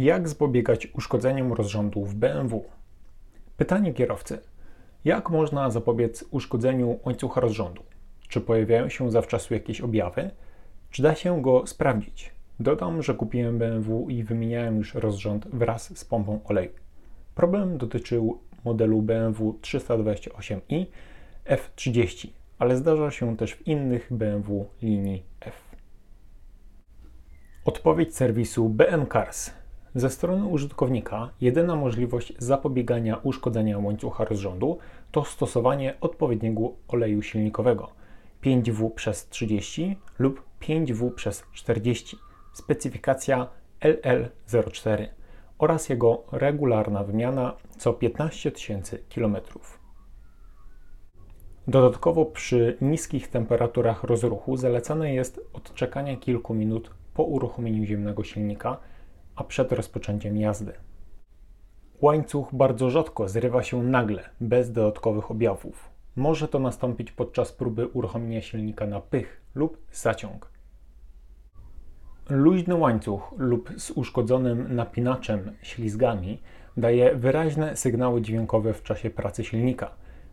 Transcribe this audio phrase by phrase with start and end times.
[0.00, 2.64] Jak zapobiegać uszkodzeniom rozrządu w BMW?
[3.56, 4.38] Pytanie kierowcy.
[5.04, 7.82] Jak można zapobiec uszkodzeniu łańcucha rozrządu?
[8.28, 10.30] Czy pojawiają się zawczasu jakieś objawy?
[10.90, 12.32] Czy da się go sprawdzić?
[12.60, 16.72] Dodam, że kupiłem BMW i wymieniałem już rozrząd wraz z pompą oleju.
[17.34, 20.86] Problem dotyczył modelu BMW 328i
[21.46, 22.28] F30,
[22.58, 25.54] ale zdarza się też w innych BMW linii F.
[27.64, 29.59] Odpowiedź serwisu BM Cars.
[29.94, 34.78] Ze strony użytkownika jedyna możliwość zapobiegania uszkodzenia łańcucha rozrządu
[35.12, 37.88] to stosowanie odpowiedniego oleju silnikowego
[38.44, 42.16] 5W przez 30 lub 5W przez 40,
[42.52, 43.46] specyfikacja
[43.80, 45.06] LL04
[45.58, 49.36] oraz jego regularna wymiana co 15 tysięcy km.
[51.68, 58.76] Dodatkowo przy niskich temperaturach rozruchu zalecane jest odczekanie kilku minut po uruchomieniu ziemnego silnika,
[59.40, 60.72] a przed rozpoczęciem jazdy.
[62.00, 65.90] Łańcuch bardzo rzadko zrywa się nagle, bez dodatkowych objawów.
[66.16, 70.50] Może to nastąpić podczas próby uruchomienia silnika na pych lub zaciąg.
[72.30, 76.40] Luźny łańcuch lub z uszkodzonym napinaczem ślizgami
[76.76, 79.90] daje wyraźne sygnały dźwiękowe w czasie pracy silnika,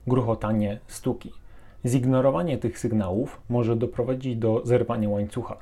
[0.08, 1.31] gruchotanie, stuki.
[1.85, 5.58] Zignorowanie tych sygnałów może doprowadzić do zerwania łańcucha.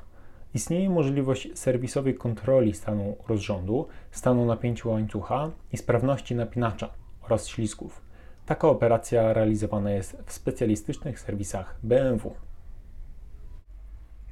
[0.56, 6.90] Istnieje możliwość serwisowej kontroli stanu rozrządu, stanu napięcia łańcucha i sprawności napinacza
[7.22, 8.02] oraz ślizgów.
[8.46, 12.34] Taka operacja realizowana jest w specjalistycznych serwisach BMW.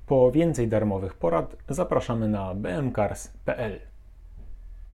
[0.07, 3.94] Po więcej darmowych porad zapraszamy na bmcars.pl.